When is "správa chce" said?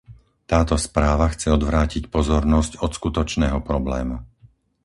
0.87-1.47